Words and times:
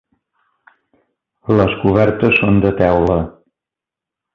Les 1.61 1.77
cobertes 1.85 2.37
són 2.43 2.61
de 2.67 2.77
teula. 2.85 3.23